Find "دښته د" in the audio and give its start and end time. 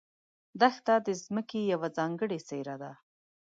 0.61-1.07